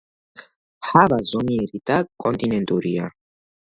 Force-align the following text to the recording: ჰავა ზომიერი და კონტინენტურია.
ჰავა 0.93 1.21
ზომიერი 1.33 1.85
და 1.93 2.01
კონტინენტურია. 2.27 3.17